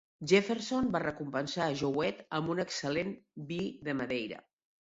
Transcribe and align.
Jefferson 0.29 0.87
va 0.95 1.01
recompensar 1.03 1.67
Jouett 1.83 2.25
amb 2.39 2.51
un 2.57 2.65
excel·lent 2.65 3.15
vi 3.53 3.61
de 3.91 3.97
Madeira. 4.01 4.43